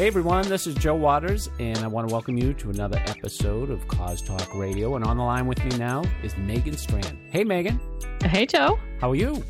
[0.00, 3.68] Hey everyone, this is Joe Waters, and I want to welcome you to another episode
[3.68, 4.96] of Cause Talk Radio.
[4.96, 7.18] And on the line with me now is Megan Strand.
[7.30, 7.78] Hey Megan.
[8.22, 8.78] Hey Joe.
[8.98, 9.44] How are you?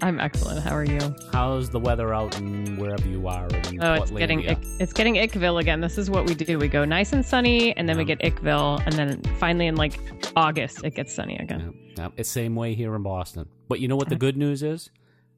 [0.00, 0.64] I'm excellent.
[0.64, 1.14] How are you?
[1.32, 3.46] How's the weather out in wherever you are?
[3.80, 5.80] Oh, it's getting ick, it's getting Ickville again.
[5.80, 6.58] This is what we do.
[6.58, 10.00] We go nice and sunny, and then we get Ickville, and then finally in like
[10.34, 11.72] August it gets sunny again.
[11.96, 12.08] Yeah, yeah.
[12.16, 13.48] It's same way here in Boston.
[13.68, 14.90] But you know what the good news is?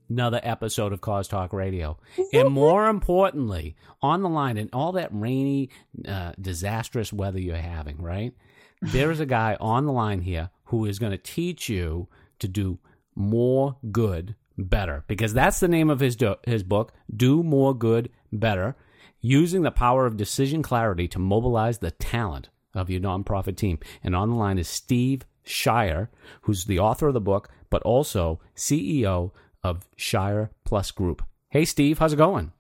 [0.09, 1.99] Another episode of Cause Talk Radio.
[2.33, 5.71] and more importantly, on the line in all that rainy,
[6.07, 8.35] uh, disastrous weather you're having, right?
[8.83, 12.49] There is a guy on the line here who is going to teach you to
[12.49, 12.79] do
[13.15, 18.11] more good better because that's the name of his do- his book, Do More Good
[18.33, 18.77] Better,
[19.21, 23.79] using the power of decision clarity to mobilize the talent of your nonprofit team.
[24.03, 26.09] And on the line is Steve Scheier,
[26.43, 29.31] who's the author of the book, but also CEO
[29.65, 31.23] of Scheier Plus Group.
[31.49, 32.53] Hey, Steve, how's it going?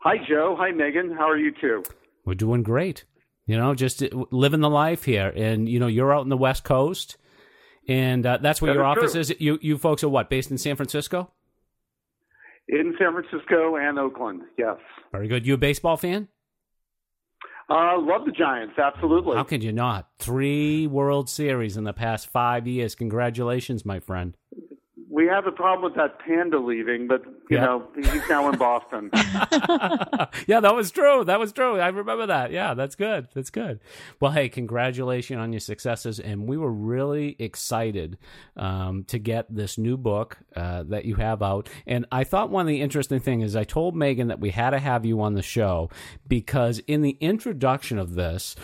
[0.00, 0.56] Hi, Joe.
[0.58, 1.12] Hi, Megan.
[1.12, 1.82] How are you two?
[2.24, 3.04] We're doing great.
[3.46, 5.32] You know, just uh, living the life here.
[5.36, 7.16] And, you know, you're out in the West Coast,
[7.88, 9.20] and uh, that's where that your is office true.
[9.20, 9.34] is.
[9.38, 11.30] You, you folks are what, based in San Francisco?
[12.68, 14.76] In San Francisco and Oakland, yes.
[15.12, 15.46] Very good.
[15.46, 16.26] You a baseball fan?
[17.68, 19.36] Uh, love the Giants, absolutely.
[19.36, 20.08] How could you not?
[20.18, 22.94] Three World Series in the past five years.
[22.94, 24.36] Congratulations, my friend.
[25.16, 27.64] We have a problem with that panda leaving, but you Yeah.
[27.64, 29.08] know he's now in Boston.
[30.46, 31.24] yeah, that was true.
[31.24, 31.78] That was true.
[31.80, 32.50] I remember that.
[32.52, 33.28] Yeah, that's good.
[33.32, 33.80] That's good.
[34.20, 38.18] Well, hey, congratulations on your successes, and we were really excited
[38.58, 41.70] um, to get this new book uh, that you have out.
[41.86, 44.70] And I thought one of the interesting things is I told Megan that we had
[44.70, 45.88] to have you on the show
[46.28, 48.54] because in the introduction of this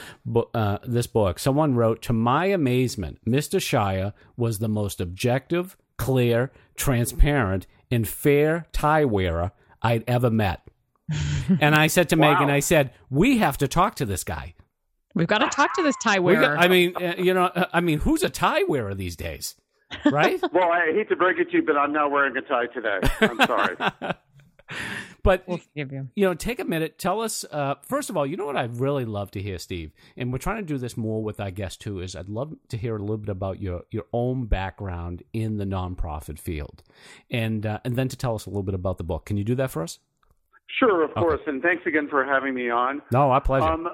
[0.52, 3.58] uh, this book, someone wrote, "To my amazement, Mr.
[3.58, 10.66] Scheier was the most objective." Clear, transparent, and fair tie wearer I'd ever met.
[11.60, 12.32] and I said to Wow.
[12.32, 14.54] Megan, I said, we have to talk to this guy.
[15.14, 16.40] We've got to talk to this tie wearer.
[16.40, 19.56] got- I mean, uh, you know, uh, I mean, who's a tie wearer these days,
[20.06, 20.40] right?
[20.52, 22.98] well, I hate to break it to you, but I'm not wearing a tie today.
[23.20, 23.76] I'm sorry.
[25.22, 26.08] but we'll give you.
[26.14, 26.98] you know, take a minute.
[26.98, 28.26] Tell us uh, first of all.
[28.26, 30.96] You know what I'd really love to hear, Steve, and we're trying to do this
[30.96, 32.00] more with our guests too.
[32.00, 35.64] Is I'd love to hear a little bit about your your own background in the
[35.64, 36.82] nonprofit field,
[37.30, 39.26] and uh, and then to tell us a little bit about the book.
[39.26, 39.98] Can you do that for us?
[40.78, 43.02] Sure, of course, and thanks again for having me on.
[43.12, 43.66] No, our pleasure.
[43.66, 43.88] Um,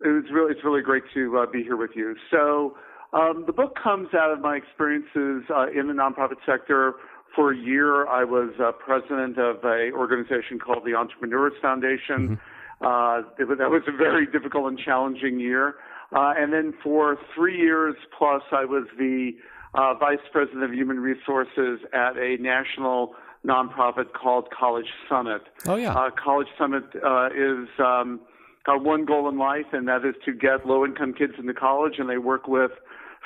[0.00, 2.14] it was really, it's really great to uh, be here with you.
[2.30, 2.76] So,
[3.12, 6.94] um, the book comes out of my experiences uh, in the nonprofit sector.
[7.38, 12.40] For a year, I was uh, president of a organization called the Entrepreneurs Foundation.
[12.80, 15.76] Uh, it was, that was a very difficult and challenging year.
[16.10, 19.36] Uh, and then for three years plus, I was the
[19.74, 23.14] uh, vice president of human resources at a national
[23.46, 25.42] nonprofit called College Summit.
[25.66, 25.94] oh yeah.
[25.94, 28.18] Uh, College Summit uh, is um,
[28.66, 32.00] got one goal in life, and that is to get low-income kids into college.
[32.00, 32.72] And they work with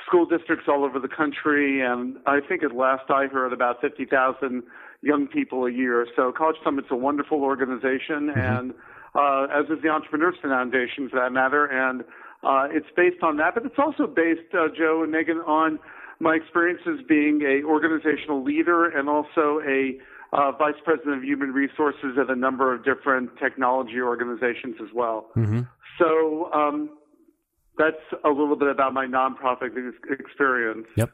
[0.05, 1.81] school districts all over the country.
[1.81, 4.63] And I think at last I heard about 50,000
[5.01, 6.07] young people a year.
[6.15, 8.73] So College Summit's a wonderful organization, and
[9.15, 11.65] uh, as is the Entrepreneurs Foundation, for that matter.
[11.65, 12.01] And
[12.43, 15.79] uh, it's based on that, but it's also based, uh, Joe and Megan, on
[16.19, 19.99] my experiences being a organizational leader and also a
[20.31, 25.27] uh, vice president of human resources at a number of different technology organizations as well.
[25.35, 25.61] mm-hmm.
[25.99, 26.89] So um,
[27.77, 30.87] that's a little bit about my nonprofit ex- experience.
[30.95, 31.11] Yep.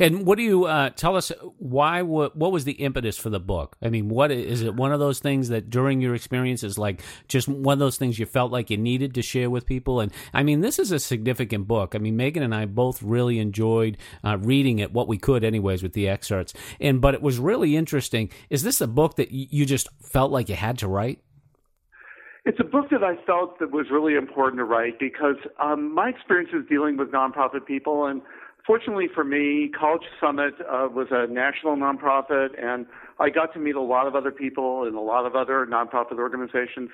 [0.00, 1.30] And what do you uh, tell us?
[1.58, 2.00] Why?
[2.02, 3.76] What, what was the impetus for the book?
[3.82, 4.74] I mean, what is it?
[4.74, 8.18] One of those things that during your experience is like just one of those things
[8.18, 10.00] you felt like you needed to share with people.
[10.00, 11.94] And I mean, this is a significant book.
[11.94, 15.82] I mean, Megan and I both really enjoyed uh, reading it, what we could, anyways,
[15.82, 16.54] with the excerpts.
[16.80, 18.30] And but it was really interesting.
[18.48, 21.20] Is this a book that you just felt like you had to write?
[22.46, 26.08] It's a book that I felt that was really important to write because um, my
[26.08, 28.22] experience is dealing with nonprofit people, and
[28.64, 32.86] fortunately for me, College Summit uh, was a national nonprofit, and
[33.18, 36.18] I got to meet a lot of other people in a lot of other nonprofit
[36.18, 36.90] organizations.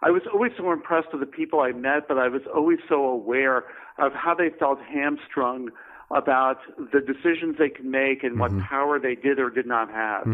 [0.00, 3.04] I was always so impressed with the people I met, but I was always so
[3.04, 3.64] aware
[3.98, 5.68] of how they felt hamstrung
[6.10, 10.26] about the decisions they could make and what power they did or did not have.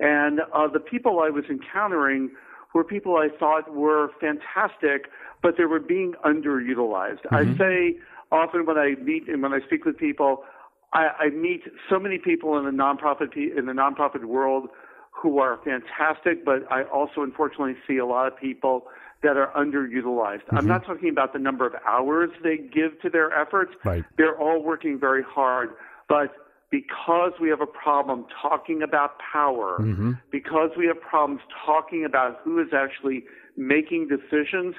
[0.00, 2.30] And uh, the people I was encountering
[2.76, 5.06] were people I thought were fantastic,
[5.42, 7.20] but they were being underutilized.
[7.30, 7.96] I say
[8.30, 10.44] often when I meet and when I speak with people,
[10.92, 14.68] I, I meet so many people in the nonprofit in the nonprofit world
[15.10, 18.88] who are fantastic, but I also unfortunately see a lot of people
[19.22, 20.44] that are underutilized.
[20.44, 20.58] Mm-hmm.
[20.58, 23.72] I'm not talking about the number of hours they give to their efforts.
[23.86, 24.04] Right.
[24.18, 25.70] They're all working very hard,
[26.10, 26.34] but
[26.70, 30.12] because we have a problem talking about power, mm-hmm.
[30.30, 33.24] because we have problems talking about who is actually
[33.56, 34.74] making decisions,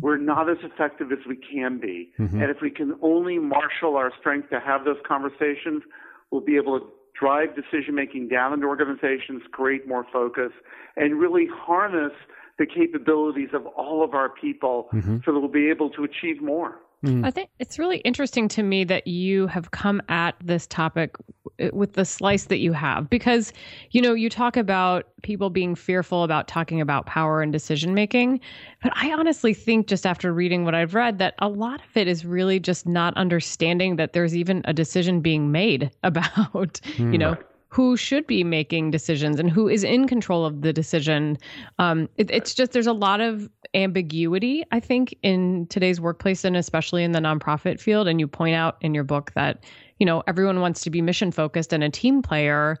[0.00, 2.12] we're not as effective as we can be.
[2.18, 2.40] Mm-hmm.
[2.40, 5.82] And if we can only marshal our strength to have those conversations,
[6.30, 6.86] we'll be able to
[7.18, 10.52] drive decision making down in organizations, create more focus,
[10.96, 12.12] and really harness
[12.58, 15.18] the capabilities of all of our people mm-hmm.
[15.24, 16.80] so that we'll be able to achieve more.
[17.04, 17.24] Mm.
[17.24, 21.14] I think it's really interesting to me that you have come at this topic
[21.72, 23.52] with the slice that you have because
[23.90, 28.38] you know you talk about people being fearful about talking about power and decision making
[28.82, 32.06] but i honestly think just after reading what i've read that a lot of it
[32.06, 37.12] is really just not understanding that there's even a decision being made about mm.
[37.12, 37.36] you know
[37.68, 41.36] who should be making decisions and who is in control of the decision.
[41.78, 46.56] Um, it, it's just there's a lot of ambiguity, I think, in today's workplace and
[46.56, 48.08] especially in the nonprofit field.
[48.08, 49.64] And you point out in your book that
[49.98, 52.78] you know everyone wants to be mission focused and a team player.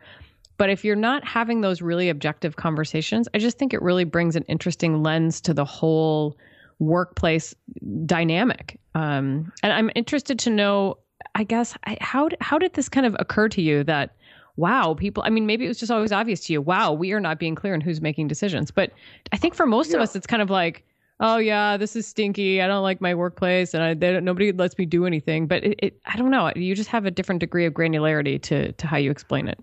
[0.56, 4.34] But if you're not having those really objective conversations, I just think it really brings
[4.34, 6.36] an interesting lens to the whole
[6.80, 7.54] workplace
[8.06, 8.80] dynamic.
[8.94, 10.98] Um, and I'm interested to know,
[11.34, 14.16] I guess, how how did this kind of occur to you that
[14.58, 17.20] wow, people, I mean, maybe it was just always obvious to you, wow, we are
[17.20, 18.70] not being clear on who's making decisions.
[18.70, 18.92] But
[19.32, 19.96] I think for most yeah.
[19.96, 20.84] of us, it's kind of like,
[21.20, 22.60] oh yeah, this is stinky.
[22.60, 25.46] I don't like my workplace, and I, they, nobody lets me do anything.
[25.46, 26.52] But it, it, I don't know.
[26.56, 29.58] You just have a different degree of granularity to to how you explain it.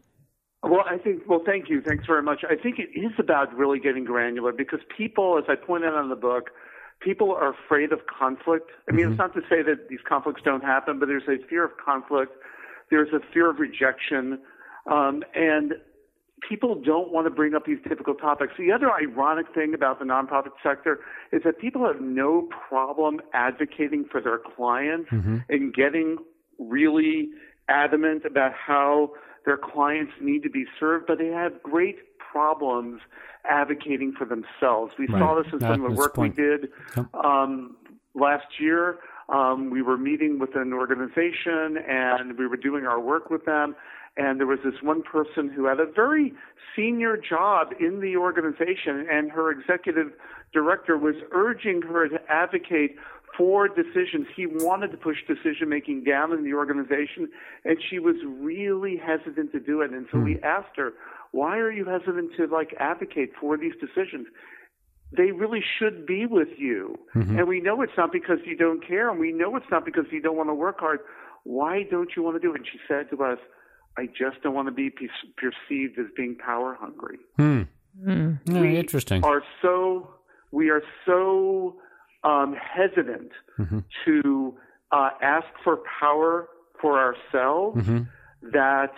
[0.64, 1.24] Well, I think.
[1.28, 1.82] Well, thank you.
[1.82, 2.44] Thanks very much.
[2.50, 6.10] I think it is about really getting granular because people, as I point out in
[6.10, 6.52] the book,
[7.00, 8.72] people are afraid of conflict.
[8.90, 9.12] I mean, mm-hmm.
[9.14, 12.34] it's not to say that these conflicts don't happen, but there's a fear of conflict.
[12.90, 14.40] There's a fear of rejection.
[14.90, 15.74] Um, and
[16.48, 18.54] people don't want to bring up these typical topics.
[18.58, 21.00] The other ironic thing about the nonprofit sector
[21.32, 25.38] is that people have no problem advocating for their clients mm-hmm.
[25.50, 26.18] and getting
[26.60, 27.30] really
[27.68, 29.12] adamant about how
[29.46, 33.02] their clients need to be served, but they have great problems
[33.50, 34.94] advocating for themselves.
[34.98, 35.20] We right.
[35.20, 36.70] saw this in some of the work we did
[37.14, 37.78] um,
[38.14, 39.00] last year.
[39.30, 43.76] Um, we were meeting with an organization and we were doing our work with them
[44.18, 46.34] and there was this one person who had a very
[46.76, 50.14] senior job in the organization and her executive
[50.54, 52.96] director was urging her to advocate
[53.38, 54.28] for decisions.
[54.36, 57.30] He wanted to push decision making down in the organization
[57.66, 59.92] and she was really hesitant to do it.
[59.92, 60.46] And so we hmm.
[60.46, 60.94] asked her,
[61.32, 64.28] why are you hesitant to like advocate for these decisions?
[65.12, 66.98] They really should be with you.
[67.14, 67.40] Mm-hmm.
[67.40, 70.06] And we know it's not because you don't care and we know it's not because
[70.12, 71.00] you don't want to work hard.
[71.44, 72.58] Why don't you want to do it?
[72.58, 73.38] And she said to us,
[73.98, 77.18] I just don't want to be perceived as being power hungry.
[77.38, 77.64] Hmm.
[78.04, 78.40] Mm.
[78.48, 79.24] we interesting.
[79.24, 80.10] Are so
[80.52, 81.78] we are so
[82.26, 83.80] um, hesitant mm-hmm.
[84.04, 84.58] to
[84.92, 86.50] uh, ask for power
[86.82, 88.04] for ourselves mm-hmm.
[88.52, 88.92] that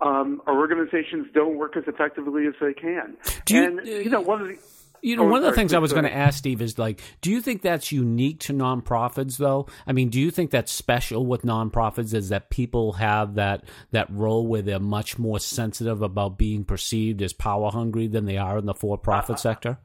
[0.00, 3.16] um, our organizations don't work as effectively as they can.
[3.48, 4.58] You, and you know, one of the
[5.06, 7.30] you know, one of the things I was going to ask Steve is like, do
[7.30, 9.68] you think that's unique to nonprofits, though?
[9.86, 14.10] I mean, do you think that's special with nonprofits is that people have that that
[14.10, 18.58] role where they're much more sensitive about being perceived as power hungry than they are
[18.58, 19.78] in the for profit uh, sector?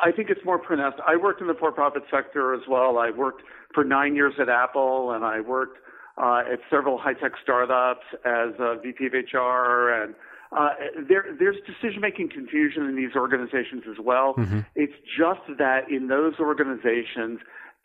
[0.00, 0.98] I think it's more pronounced.
[1.06, 2.98] I worked in the for profit sector as well.
[2.98, 3.42] I worked
[3.72, 5.78] for nine years at Apple, and I worked
[6.20, 10.16] uh, at several high tech startups as a VP of HR and
[10.52, 10.70] uh,
[11.08, 14.34] there, there's decision-making confusion in these organizations as well.
[14.34, 14.60] Mm-hmm.
[14.74, 17.38] It's just that in those organizations,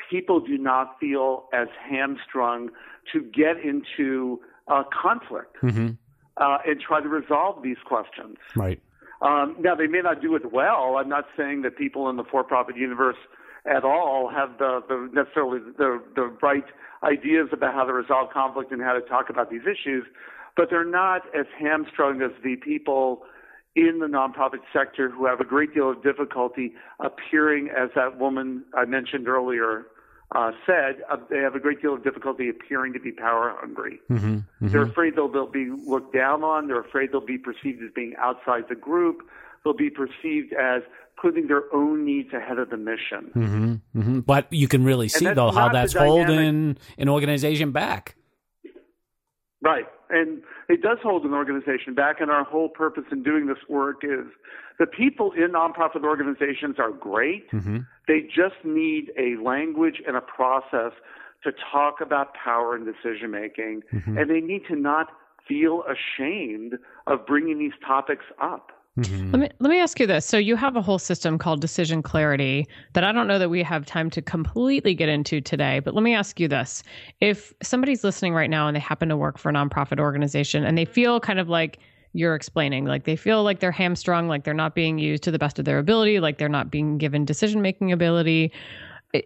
[0.10, 2.70] people do not feel as hamstrung
[3.14, 5.90] to get into uh, conflict mm-hmm.
[6.38, 8.38] uh, and try to resolve these questions.
[8.56, 8.82] Right.
[9.22, 10.98] Um, now, they may not do it well.
[10.98, 13.16] I'm not saying that people in the for-profit universe
[13.66, 16.66] at all have the, the necessarily the, the right
[17.04, 20.06] ideas about how to resolve conflict and how to talk about these issues
[20.56, 23.24] but they're not as hamstrung as the people
[23.76, 28.64] in the nonprofit sector who have a great deal of difficulty appearing, as that woman
[28.74, 29.88] I mentioned earlier
[30.34, 34.00] uh, said, uh, they have a great deal of difficulty appearing to be power hungry.
[34.10, 34.68] Mm-hmm, mm-hmm.
[34.70, 36.68] They're afraid they'll, they'll be looked down on.
[36.68, 39.20] They're afraid they'll be perceived as being outside the group.
[39.64, 40.82] They'll be perceived as
[41.22, 43.32] putting their own needs ahead of the mission.
[43.36, 44.20] Mm-hmm, mm-hmm.
[44.22, 48.16] but you can really see, though, how that's holding an organization back.
[49.62, 49.86] Right.
[50.10, 54.04] And it does hold an organization back, and our whole purpose in doing this work
[54.04, 54.26] is
[54.80, 57.50] the people in nonprofit organizations are great.
[57.52, 57.80] Mm-hmm.
[58.08, 60.92] They just need a language and a process
[61.44, 64.18] to talk about power and decision making, Mm-hmm.
[64.18, 65.10] and they need to not
[65.48, 66.74] feel ashamed
[67.08, 68.72] of bringing these topics up.
[68.98, 69.32] Mm-hmm.
[69.32, 70.26] Let me let me ask you this.
[70.26, 73.62] So you have a whole system called decision clarity that I don't know that we
[73.62, 76.82] have time to completely get into today, but let me ask you this.
[77.20, 80.78] If somebody's listening right now and they happen to work for a nonprofit organization and
[80.78, 81.80] they feel kind of like
[82.14, 85.40] you're explaining, like they feel like they're hamstrung, like they're not being used to the
[85.40, 88.54] best of their ability, like they're not being given decision making ability,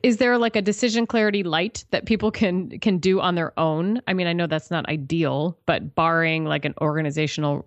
[0.04, 4.00] is there like a decision clarity light that people can can do on their own
[4.08, 7.66] i mean i know that's not ideal but barring like an organizational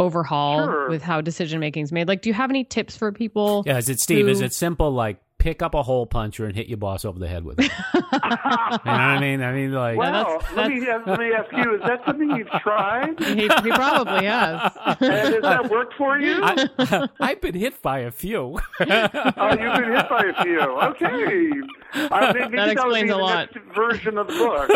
[0.00, 0.88] overhaul Sure.
[0.90, 3.78] with how decision making is made like do you have any tips for people Yeah,
[3.78, 4.28] is it Steve?
[4.28, 7.28] Is it simple like pick up a hole puncher and hit your boss over the
[7.28, 7.70] head with it?
[7.94, 9.42] you know what I mean?
[9.42, 10.10] I mean, like, Well,
[10.40, 13.18] that's- let me let me ask you: Is that something you've tried?
[13.22, 16.40] he, he probably has And has that worked for you?
[16.42, 18.58] I, I've been hit by a few.
[18.80, 20.60] Oh, you've been hit by a few.
[20.60, 21.50] Okay.
[21.94, 23.54] Uh, maybe That that would be explains a the lot.
[23.54, 24.68] next version of the book.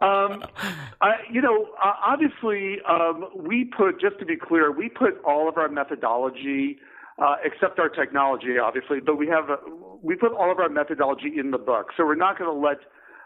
[0.00, 0.44] Um,
[1.00, 5.48] I, you know, uh, obviously, um, we put, just to be clear, we put all
[5.48, 6.78] of our methodology,
[7.18, 9.56] uh, except our technology, obviously, but we have, a,
[10.02, 11.88] we put all of our methodology in the book.
[11.96, 12.78] So we're not going to let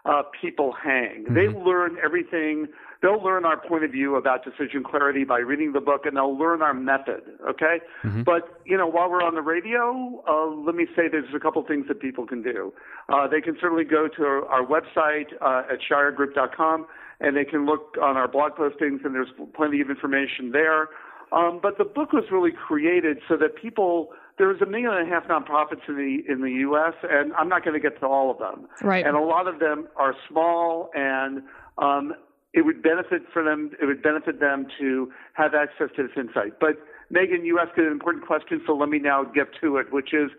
[0.04, 1.26] uh, people hang.
[1.28, 2.68] They learn everything.
[3.02, 6.38] They'll learn our point of view about decision clarity by reading the book, and they'll
[6.38, 7.22] learn our method.
[7.50, 7.80] Okay,
[8.24, 11.64] but you know, while we're on the radio, uh, let me say there's a couple
[11.64, 12.72] things that people can do.
[13.08, 16.86] Uh, they can certainly go to our website uh, at scheiergroup.com,
[17.20, 20.88] and they can look on our blog postings, and there's plenty of information there.
[21.32, 24.10] Um, but the book was really created so that people.
[24.38, 27.64] There's a million and a half nonprofits in the in the U.S., and I'm not
[27.64, 28.66] going to get to all of them.
[28.80, 29.06] Right.
[29.06, 31.42] And a lot of them are small, and
[31.76, 32.14] um,
[32.54, 33.70] it would benefit for them.
[33.80, 36.60] It would benefit them to have access to this insight.
[36.60, 36.76] But
[37.10, 40.30] Megan, you asked an important question, so let me now get to it, which is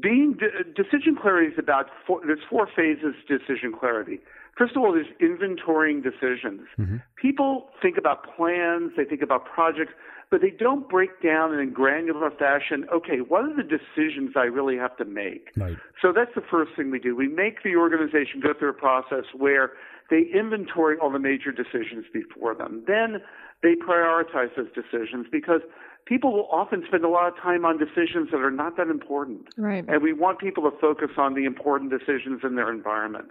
[0.00, 4.20] being de- decision clarity is about four, there's four phases to decision clarity.
[4.56, 6.62] First of all, there's inventorying decisions.
[6.78, 6.96] Mm-hmm.
[7.20, 9.92] People think about plans, they think about projects,
[10.30, 12.86] but they don't break down in a granular fashion.
[12.92, 15.50] Okay, what are the decisions I really have to make?
[15.56, 15.76] Right.
[16.00, 17.16] So that's the first thing we do.
[17.16, 19.72] We make the organization go through a process where
[20.10, 22.84] they inventory all the major decisions before them.
[22.86, 23.20] Then
[23.62, 25.60] they prioritize those decisions because
[26.06, 29.48] people will often spend a lot of time on decisions that are not that important.
[29.56, 33.30] right And we want people to focus on the important decisions in their environment.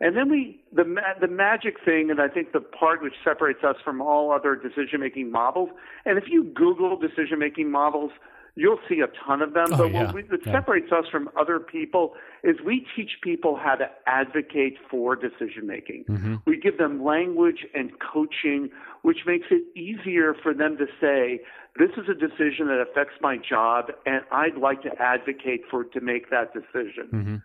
[0.00, 3.62] And then we, the, ma- the magic thing, and I think the part which separates
[3.62, 5.70] us from all other decision making models,
[6.04, 8.10] and if you Google decision making models,
[8.56, 9.66] you'll see a ton of them.
[9.72, 10.04] Oh, but yeah.
[10.04, 10.52] what, we, what Yeah.
[10.52, 16.04] separates us from other people is we teach people how to advocate for decision making.
[16.08, 16.36] Mm-hmm.
[16.46, 18.70] We give them language and coaching,
[19.02, 21.40] which makes it easier for them to say,
[21.78, 26.00] this is a decision that affects my job, and I'd like to advocate for to
[26.00, 27.08] make that decision.
[27.12, 27.36] Mm-hmm.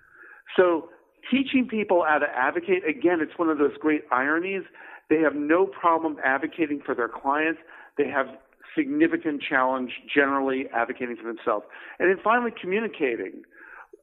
[0.55, 0.89] So
[1.31, 4.63] teaching people how to advocate, again, it's one of those great ironies.
[5.09, 7.59] They have no problem advocating for their clients.
[7.97, 8.27] They have
[8.75, 11.65] significant challenge generally advocating for themselves.
[11.99, 13.43] And then finally, communicating.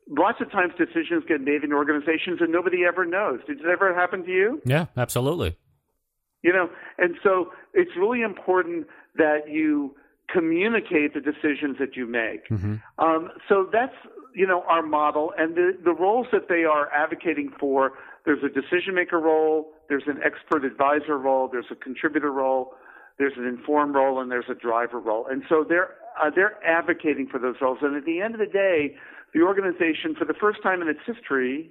[0.08, 3.40] Lots of times decisions get made in organizations and nobody ever knows.
[3.46, 4.62] Did it ever happen to you?
[4.64, 5.56] Yeah, absolutely.
[6.42, 9.96] You know, and so it's really important that you
[10.32, 12.48] communicate the decisions that you make.
[12.98, 13.94] Um, so that's
[14.34, 17.92] you know our model, and the the roles that they are advocating for.
[18.24, 22.74] There's a decision maker role, there's an expert advisor role, there's a contributor role,
[23.18, 25.26] there's an informed role, and there's a driver role.
[25.30, 27.78] And so they're uh, they're advocating for those roles.
[27.82, 28.96] And at the end of the day,
[29.34, 31.70] the organization, for the first time in its history,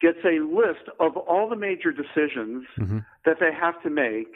[0.00, 2.98] gets a list of all the major decisions mm-hmm.
[3.24, 4.34] that they have to make,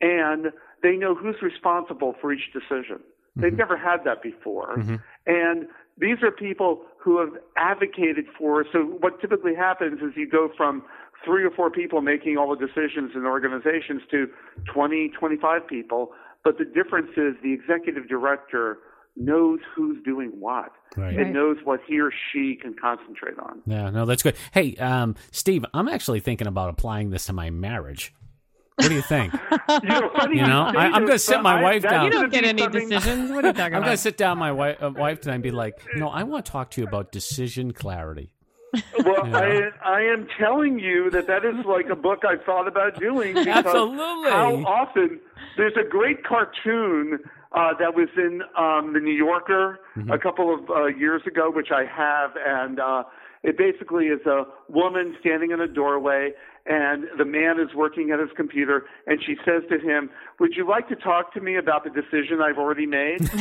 [0.00, 0.46] and
[0.82, 3.00] they know who's responsible for each decision.
[3.36, 3.58] They've mm-hmm.
[3.58, 4.78] never had that before.
[4.78, 4.96] Mm-hmm.
[5.26, 8.64] And these are people who have advocated for.
[8.72, 10.82] So, what typically happens is you go from
[11.24, 14.28] three or four people making all the decisions in organizations to
[14.72, 16.12] 20, 25 people.
[16.44, 18.78] But the difference is the executive director
[19.16, 21.16] knows who's doing what Right.
[21.16, 23.62] and knows what he or she can concentrate on.
[23.66, 24.36] Yeah, no, that's good.
[24.52, 28.12] Hey, um, Steve, I'm actually thinking about applying this to my marriage.
[28.76, 29.32] What do you think?
[29.82, 32.04] You know, funny You know, I- I'm gonna sit my I- wife down.
[32.04, 33.76] you don't get any something- decisions what are you talking about?
[33.78, 36.08] I'm going to sit down my wife, uh, wife tonight and be like, you know,
[36.08, 38.32] I want to talk to you about decision clarity.
[39.04, 39.38] Well, know?
[39.38, 43.34] I I am telling you that that is like a book I've thought about doing.
[43.34, 44.30] Because Absolutely.
[44.30, 45.20] How often
[45.56, 47.20] there's a great cartoon
[47.52, 50.10] uh, that was in um, the New Yorker mm-hmm.
[50.10, 53.04] a couple of uh, years ago, which I have, and uh,
[53.46, 56.32] it basically is a woman standing in a doorway,
[56.66, 60.10] and the man is working at his computer, and she says to him,
[60.40, 63.36] "Would you like to talk to me about the decision I've already made?" that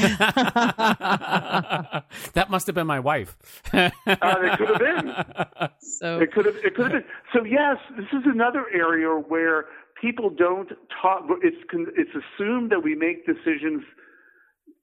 [2.50, 3.36] must have been my wife.
[3.74, 5.12] uh, it could have been.
[5.80, 6.58] So it could have.
[6.58, 7.10] It could have been.
[7.34, 9.66] So yes, this is another area where
[10.00, 10.70] people don't
[11.02, 11.24] talk.
[11.42, 11.58] It's
[11.98, 13.84] it's assumed that we make decisions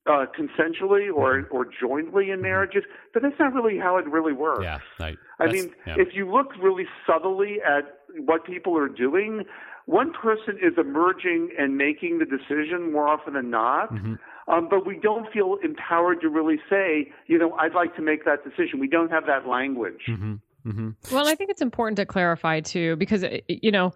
[0.07, 2.83] uh, consensually or or jointly in marriages,
[3.13, 4.63] but that's not really how it really works.
[4.63, 5.97] Yeah, I, I mean, yeah.
[5.99, 9.45] if you look really subtly at what people are doing,
[9.87, 13.93] one person is emerging and making the decision more often than not.
[13.93, 14.15] Mm-hmm.
[14.49, 18.25] Um, but we don't feel empowered to really say, you know, I'd like to make
[18.25, 18.81] that decision.
[18.81, 20.03] We don't have that language.
[20.09, 20.35] Mm-hmm.
[20.67, 21.15] Mm-hmm.
[21.15, 23.93] Well, I think it's important to clarify too, because you know,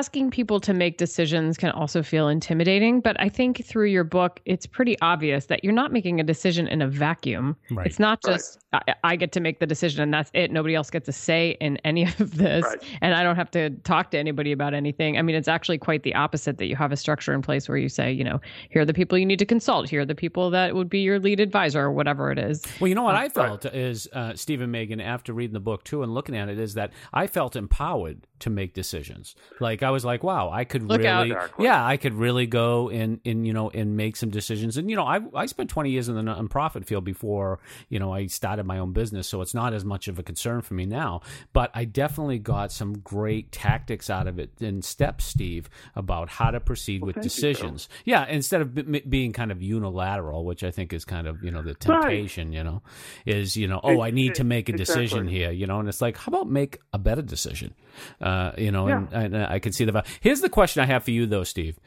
[0.00, 4.40] asking people to make decisions can also feel intimidating but i think through your book
[4.46, 7.54] it's pretty obvious that you're not making a decision in a vacuum.
[7.70, 7.86] Right.
[7.86, 8.82] it's not just right.
[8.88, 10.52] I, I, get to make the decision and that's it.
[10.52, 12.82] Nobody else gets a say in any of this right.
[13.02, 15.18] and i don't have to talk to anybody about anything.
[15.18, 17.76] I mean it's actually quite the opposite that you have a structure in place where
[17.76, 18.40] you say you know
[18.70, 19.90] here are the people you need to consult.
[19.90, 22.62] Here are the people that would be your lead advisor or whatever it is.
[22.80, 25.84] Well you know what uh, i felt is uh, stephen megan after reading the book
[25.84, 29.36] too and looking at it is that i felt empowered to make decisions.
[29.60, 33.20] Like I was like, wow, I could Look really, yeah, I could really go and
[33.24, 34.76] and you know and make some decisions.
[34.76, 38.12] And you know, I I spent twenty years in the nonprofit field before you know
[38.12, 40.86] I started my own business, so it's not as much of a concern for me
[40.86, 41.20] now.
[41.52, 46.50] But I definitely got some great tactics out of it and steps, Steve, about how
[46.50, 47.88] to proceed well, with decisions.
[48.04, 51.42] You, yeah, instead of b- being kind of unilateral, which I think is kind of
[51.42, 52.48] you know the temptation.
[52.48, 52.56] Right.
[52.56, 52.82] You know,
[53.26, 55.50] is you know, oh, it, I need it, to make a decision here.
[55.50, 57.74] You know, and it's like, how about make a better decision?
[58.20, 59.06] Uh, you know, yeah.
[59.12, 60.08] and, and I can see the value.
[60.20, 61.78] Here's the question I have for you, though, Steve.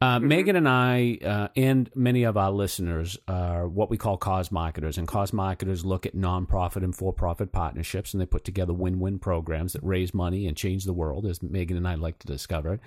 [0.00, 0.28] Uh, mm-hmm.
[0.28, 4.98] Megan and I, uh, and many of our listeners, are what we call cause marketers.
[4.98, 8.98] And cause marketers look at nonprofit and for profit partnerships and they put together win
[9.00, 12.26] win programs that raise money and change the world, as Megan and I like to
[12.26, 12.80] discover it.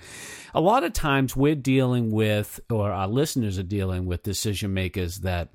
[0.54, 5.20] A lot of times we're dealing with, or our listeners are dealing with decision makers
[5.22, 5.50] that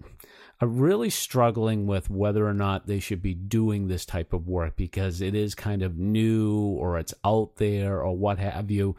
[0.62, 4.76] are really struggling with whether or not they should be doing this type of work
[4.76, 8.94] because it is kind of new or it's out there or what have you.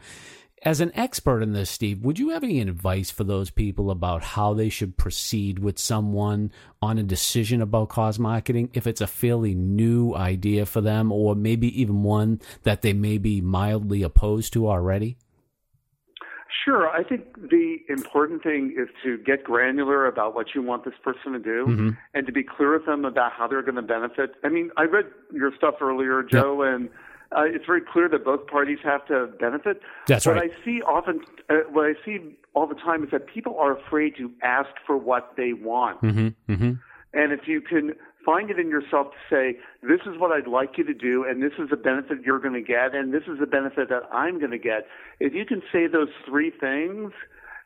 [0.62, 4.22] As an expert in this, Steve, would you have any advice for those people about
[4.22, 9.06] how they should proceed with someone on a decision about cause marketing if it's a
[9.06, 14.52] fairly new idea for them or maybe even one that they may be mildly opposed
[14.52, 15.16] to already?
[16.64, 16.88] Sure.
[16.88, 21.32] I think the important thing is to get granular about what you want this person
[21.32, 21.90] to do mm-hmm.
[22.14, 24.36] and to be clear with them about how they're going to benefit.
[24.42, 26.74] I mean, I read your stuff earlier, Joe, yep.
[26.74, 26.88] and
[27.36, 29.82] uh, it's very clear that both parties have to benefit.
[30.06, 30.50] That's what right.
[30.50, 34.16] I see often, uh, what I see all the time is that people are afraid
[34.16, 36.00] to ask for what they want.
[36.00, 36.52] Mm-hmm.
[36.52, 36.72] Mm-hmm.
[37.12, 37.94] And if you can
[38.24, 41.42] find it in yourself to say, this is what I'd like you to do, and
[41.42, 44.38] this is the benefit you're going to get, and this is the benefit that I'm
[44.38, 44.86] going to get.
[45.20, 47.12] If you can say those three things,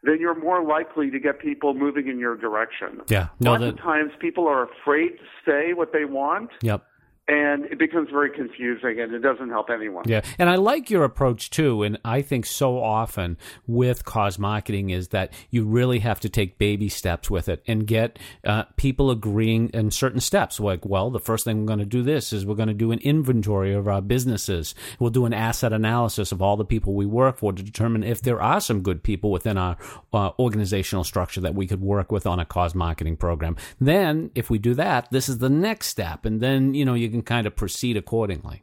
[0.02, 3.00] then you're more likely to get people moving in your direction.
[3.08, 3.28] Yeah.
[3.40, 3.68] No, Lots that...
[3.70, 6.50] of times people are afraid to say what they want.
[6.62, 6.87] Yep
[7.28, 10.04] and it becomes very confusing and it doesn't help anyone.
[10.06, 10.22] Yeah.
[10.38, 11.82] And I like your approach too.
[11.82, 13.36] And I think so often
[13.66, 17.86] with cause marketing is that you really have to take baby steps with it and
[17.86, 20.58] get uh, people agreeing in certain steps.
[20.58, 22.92] Like, well, the first thing we're going to do this is we're going to do
[22.92, 24.74] an inventory of our businesses.
[24.98, 28.22] We'll do an asset analysis of all the people we work for to determine if
[28.22, 29.76] there are some good people within our
[30.14, 33.54] uh, organizational structure that we could work with on a cause marketing program.
[33.78, 36.24] Then, if we do that, this is the next step.
[36.24, 38.62] And then, you know, you can can kind of proceed accordingly.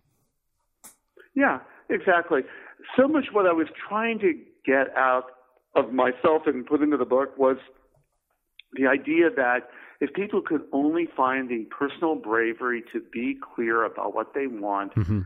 [1.36, 2.41] Yeah, exactly.
[2.96, 4.34] So much what I was trying to
[4.65, 5.26] get out
[5.76, 7.58] of myself and put into the book was
[8.74, 14.15] the idea that if people could only find the personal bravery to be clear about
[14.15, 15.22] what they want, mm-hmm.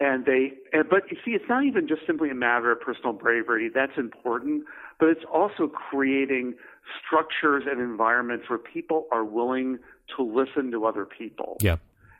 [0.00, 3.12] and they, and, but you see, it's not even just simply a matter of personal
[3.12, 3.70] bravery.
[3.74, 4.64] That's important,
[4.98, 6.54] but it's also creating
[7.06, 9.78] structures and environments where people are willing
[10.16, 11.58] to listen to other people.
[11.60, 11.76] Yeah.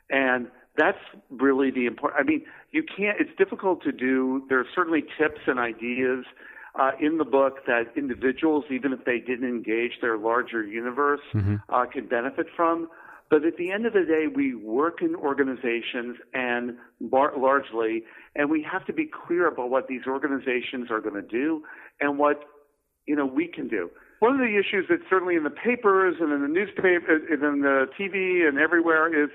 [0.09, 0.97] And that's
[1.29, 2.21] really the important.
[2.21, 3.17] I mean, you can't.
[3.19, 4.45] It's difficult to do.
[4.49, 6.25] There are certainly tips and ideas
[6.79, 11.55] uh, in the book that individuals, even if they didn't engage their larger universe, mm-hmm.
[11.69, 12.87] uh, can benefit from.
[13.29, 18.03] But at the end of the day, we work in organizations and bar- largely,
[18.35, 21.63] and we have to be clear about what these organizations are going to do
[22.01, 22.41] and what
[23.05, 23.89] you know we can do.
[24.19, 27.61] One of the issues that's certainly in the papers and in the newspaper and in
[27.61, 29.29] the TV and everywhere is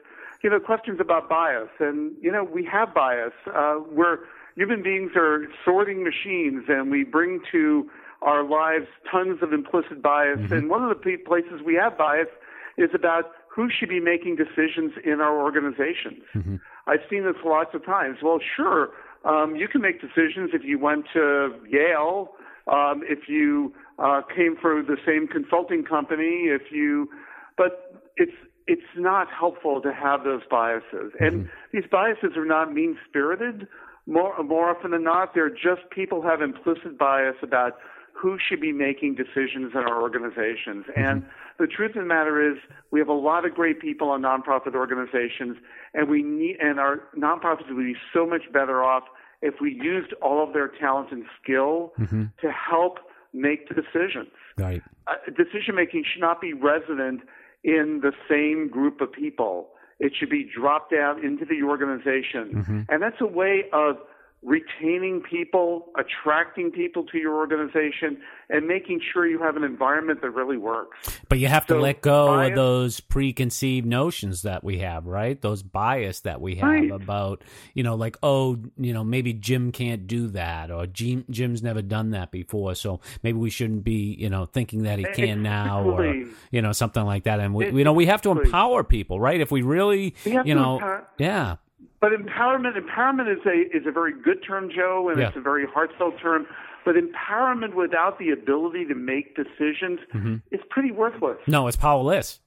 [0.44, 1.70] you know, questions about bias.
[1.80, 3.33] And, you know, we have bias.
[3.46, 4.18] Uh, we're
[4.54, 7.90] human beings are sorting machines, and we bring to
[8.22, 10.54] our lives tons of implicit bias, Mm-hmm.
[10.54, 12.28] and one of the places we have bias
[12.76, 16.22] is about who should be making decisions in our organizations.
[16.35, 16.57] Mm-hmm.
[16.87, 18.18] I've seen this lots of times.
[18.22, 18.90] Well, sure,
[19.24, 22.30] um, you can make decisions if you went to Yale,
[22.66, 27.09] um, if you uh, came from the same consulting company, if you,
[27.57, 28.33] but it's
[28.66, 31.12] it's not helpful to have those biases.
[31.20, 31.48] And mm-hmm.
[31.72, 33.68] these biases are not mean spirited.
[34.07, 37.79] More more often than not, they're just people have implicit bias about
[38.12, 40.87] who should be making decisions in our organizations.
[40.87, 41.00] Mm-hmm.
[41.00, 41.27] And
[41.59, 42.59] the truth of the matter is,
[42.90, 45.57] we have a lot of great people in nonprofit organizations,
[45.92, 49.05] and we need and our nonprofits would be so much better off
[49.42, 52.24] if we used all of their talent and skill mm-hmm.
[52.40, 52.98] to help
[53.35, 54.33] make the decisions.
[54.57, 54.83] Right.
[55.07, 57.22] Uh, decision making should not be resident
[57.64, 59.70] in the same group of people.
[59.98, 62.53] It should be dropped down into the organization.
[62.55, 62.81] Mm-hmm.
[62.88, 63.96] And that's a way of
[64.44, 68.18] retaining people, attracting people to your organization,
[68.50, 71.18] and making sure you have an environment that really works.
[71.28, 75.40] But you have to let go bias- of those preconceived notions that we have, right?
[75.40, 76.90] Those bias that we have Right.
[76.90, 81.62] about, you know, like, oh, you know, maybe Jim can't do that, or Jim, Jim's
[81.62, 85.42] never done that before, so maybe we shouldn't be, you know, thinking that he can
[85.42, 86.04] now, or
[86.50, 87.40] you know, something like that.
[87.40, 89.40] And we, you know, we have to empower people, right?
[89.40, 91.57] If we really, We you know, empower- yeah,
[92.01, 95.29] But empowerment, empowerment is a is a very good term, Joe, and Yeah.
[95.29, 96.47] it's a very heartfelt term.
[96.85, 100.35] But empowerment without the ability to make decisions Mm-hmm.
[100.51, 101.38] is pretty worthless.
[101.47, 102.40] no, it's powerless.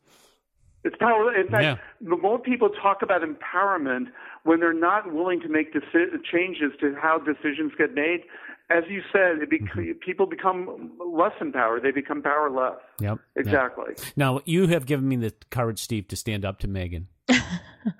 [0.84, 1.36] It's powerless.
[1.44, 1.78] In fact, Yeah.
[2.02, 4.08] the more people talk about empowerment
[4.44, 8.22] when they're not willing to make deci- changes to how decisions get made,
[8.70, 9.94] as you said, it bec- Mm-hmm.
[10.06, 11.82] people become less empowered.
[11.84, 12.76] They become powerless.
[13.02, 13.18] Yep.
[13.36, 13.42] yeah.
[13.42, 13.96] Exactly.
[14.16, 17.08] Now you have given me the courage, Steve, to stand up to Megan.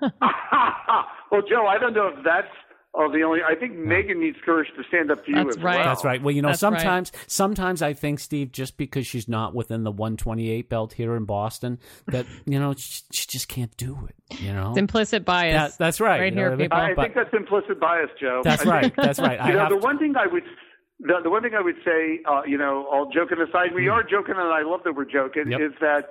[1.30, 2.48] well, Joe, I don't know if that's
[2.94, 3.40] oh, the only.
[3.42, 5.76] I think Megan needs courage to stand up to you That's as right.
[5.76, 5.84] well.
[5.84, 6.22] That's right.
[6.22, 6.80] Well, you know, That's right.
[6.80, 11.24] sometimes sometimes I think Steve, just because she's not within the 128 belt here in
[11.24, 14.40] Boston, that you know she, she just can't do it.
[14.40, 15.52] You know, It's implicit bias.
[15.52, 16.20] Yeah, that's right.
[16.20, 16.64] Right You here, what I mean?
[16.66, 16.78] people.
[16.78, 18.42] I But- think that's implicit bias, Joe.
[18.44, 18.92] that's right.
[18.96, 19.40] That's right.
[19.40, 20.44] I you know, the to- one thing I would,
[21.00, 24.02] the, the one thing I would say, uh, you know, all joking aside, we are
[24.02, 25.50] joking, and I love that we're joking.
[25.50, 25.60] Yep.
[25.60, 26.10] is that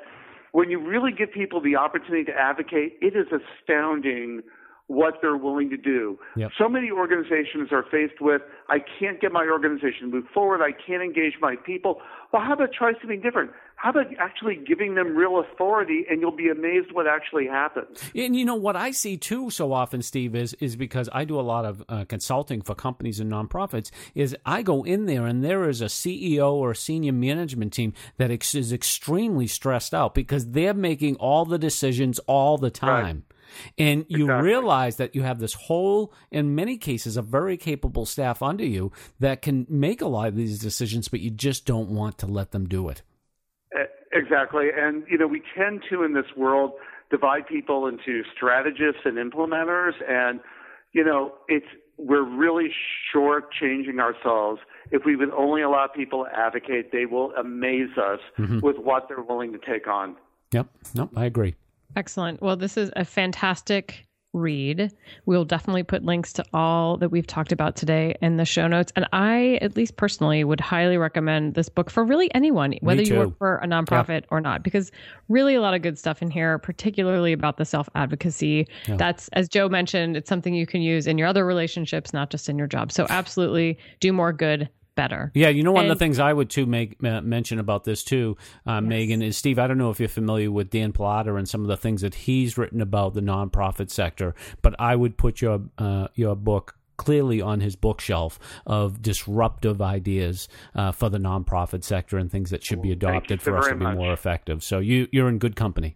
[0.52, 4.42] when you really give people the opportunity to advocate, it is astounding
[4.88, 6.18] what they're willing to do.
[6.38, 6.52] Yep.
[6.58, 10.72] So many organizations are faced with, I can't get my organization to move forward, I
[10.72, 12.02] can't engage my people.
[12.32, 13.52] Well, how about try something different?
[13.78, 18.02] How about actually giving them real authority, and you'll be amazed what actually happens.
[18.16, 21.40] And you know what I see too so often, Steve, is is because I do
[21.40, 23.92] a lot of uh, consulting for companies and nonprofits.
[24.16, 27.94] Is I go in there and there is a CEO or a senior management team
[28.18, 33.26] that ex- is extremely stressed out because they're making all the decisions all the time.
[33.78, 34.50] And you Exactly.
[34.50, 38.92] realize that you have this whole, in many cases, a very capable staff under you
[39.20, 42.52] that can make a lot of these decisions, but you just don't want to let
[42.52, 43.04] them do it.
[44.28, 44.68] Exactly.
[44.76, 46.72] And, you know, we tend to, in this world,
[47.10, 49.94] divide people into strategists and implementers.
[50.08, 50.40] And,
[50.92, 51.66] you know, it's,
[51.98, 52.70] we're really
[53.12, 54.60] short changing ourselves.
[54.92, 58.60] If we would only allow people to advocate, they will amaze us mm-hmm.
[58.60, 60.16] with what they're willing to take on.
[60.52, 60.68] Yep.
[60.96, 61.12] Nope.
[61.16, 61.56] I agree.
[61.96, 62.42] Excellent.
[62.42, 64.92] Well, this is a fantastic read.
[65.26, 68.92] We'll definitely put links to all that we've talked about today in the show notes.
[68.96, 73.18] And I, at least personally, would highly recommend this book for really anyone, whether you
[73.18, 74.92] work for a nonprofit or not, because
[75.30, 78.68] really a lot of good stuff in here, particularly about the self advocacy.
[78.98, 82.50] That's, as Joe mentioned, it's something you can use in your other relationships, not just
[82.50, 82.92] in your job.
[82.92, 85.32] So absolutely do more good better.
[85.34, 88.04] Yeah, you know, one of the things I would too make uh, mention about this
[88.04, 89.60] too, uh, Megan, is Steve.
[89.60, 92.16] I don't know if you're familiar with Dan Pallotta and some of the things that
[92.16, 97.42] he's written about the nonprofit sector, but I would put your uh, your book clearly
[97.42, 102.82] on his bookshelf of disruptive ideas uh, for the nonprofit sector and things that should
[102.82, 103.96] be adopted so for us to be much.
[103.96, 104.64] more effective.
[104.64, 105.96] So you you're in good company.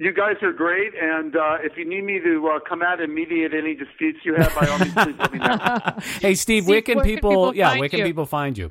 [0.00, 3.12] You guys are great, and uh, if you need me to uh, come out and
[3.12, 5.56] mediate any disputes you have, by all means, please let me know.
[6.20, 7.30] Hey, Steve, Steve, where can where can people?
[7.30, 8.04] people yeah, find where can you?
[8.04, 8.70] people find you?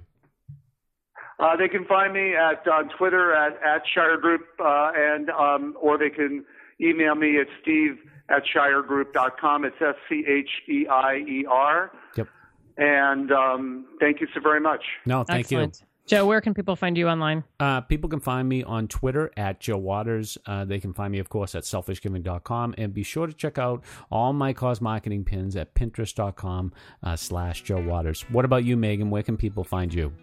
[1.38, 5.76] Uh, they can find me at on Twitter at, at Scheier Group, uh, and um,
[5.82, 6.46] or they can
[6.80, 7.98] email me at Steve
[8.30, 9.66] at ScheierGroup.com.
[9.66, 11.92] It's S C H E I E R.
[12.16, 12.28] Yep.
[12.78, 14.86] And um, thank you so very much.
[15.06, 15.70] No, thank you.
[16.08, 17.44] Joe, where can people find you online?
[17.60, 20.38] Uh, people can find me on Twitter at Joe Waters.
[20.46, 22.76] Uh, they can find me, of course, at selfishgiving.com.
[22.78, 26.72] And be sure to check out all my cause marketing pins at pinterest.com
[27.04, 28.22] uh, slash Joe Waters.
[28.30, 29.10] What about you, Megan?
[29.10, 30.14] Where can people find you?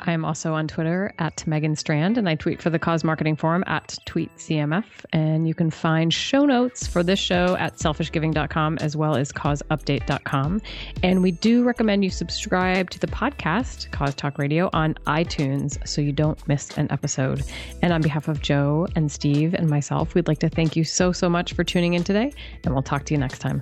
[0.00, 3.36] I am also on Twitter at Megan Strand, and I tweet for the Cause Marketing
[3.36, 4.84] Forum at TweetCMF.
[5.12, 10.60] And you can find show notes for this show at selfishgiving.com as well as causeupdate.com.
[11.02, 16.00] And we do recommend you subscribe to the podcast, Cause Talk Radio, on iTunes so
[16.00, 17.42] you don't miss an episode.
[17.82, 21.12] And on behalf of Joe and Steve and myself, we'd like to thank you so,
[21.12, 22.32] so much for tuning in today,
[22.64, 23.60] and we'll talk to you next time.